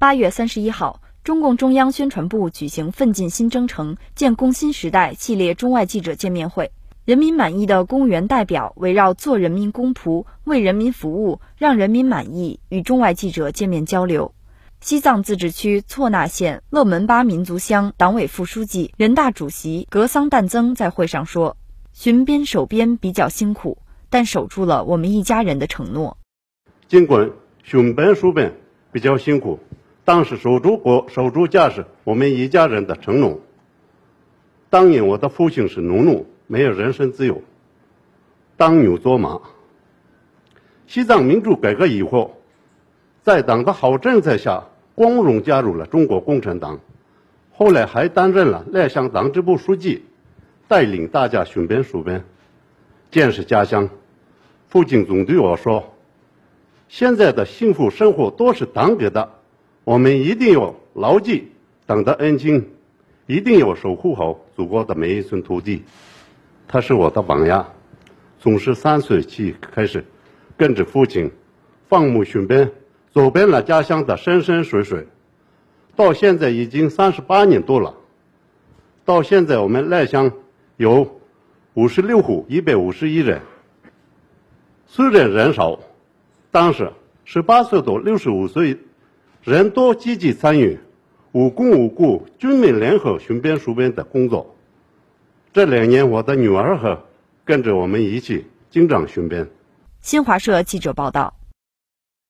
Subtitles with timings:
[0.00, 6.72] 八月三十一号，中共中央宣传部举行“奋进新征程，建功新时代”系列中外记者见面会。
[7.04, 14.34] 人民满意的公务员代表围绕做人民公仆、为人民服务、让人民满意，与中外记者见面交流。
[14.80, 21.58] 西藏自治区错那县勒门巴民族乡党委副书记、人大主席格桑旦增在会上说
[21.92, 23.76] ：“巡边守边比较辛苦，
[24.08, 26.16] 但守住了我们一家人的承诺。
[26.88, 27.30] 尽管
[27.62, 28.54] 巡边守边
[28.92, 29.58] 比较辛苦，
[30.10, 33.38] 当时守住国、守住家是我们一家人的承诺。
[34.68, 37.42] 当年我的父亲是农奴，没有人身自由，
[38.56, 39.40] 当牛做马。
[40.88, 42.36] 西藏民主改革以后。”
[43.22, 44.64] 在党的好政策下，
[44.96, 46.80] 光荣加入了中国共产党，
[47.52, 50.06] 后来还担任了赖乡党支部书记，
[50.66, 52.24] 带领大家巡边戍边，
[53.12, 53.88] 建设家乡。
[54.66, 55.94] 父亲总对我说
[56.88, 59.28] ：“现在的幸福生活都是党给的，
[59.90, 61.48] 我们一定要牢记
[61.84, 62.68] 党的恩情，
[63.26, 65.82] 一定要守护好祖国的每一寸土地。”
[66.68, 67.72] 他是我的榜样，
[68.38, 70.04] 从十三岁起开始，
[70.56, 71.32] 跟着父亲
[71.88, 72.70] 放牧巡边。
[73.10, 75.08] 走遍了家乡的山山水水，
[75.96, 77.96] 到现在已经三十八年多了。
[79.04, 80.30] 到现在，我们赖乡
[80.76, 81.18] 有
[81.74, 83.40] 五十六户一百五十一人。
[84.86, 85.80] 虽然人少，
[86.52, 86.92] 但是
[87.24, 88.78] 十八岁到六十五岁
[89.42, 90.78] 人多积极参与
[91.32, 94.54] 无功无故军民联合巡边戍边的工作。
[95.52, 97.02] 这两年，我的女儿和
[97.44, 99.48] 跟着我们一起经常巡边。
[100.02, 101.34] 新华社记者报道。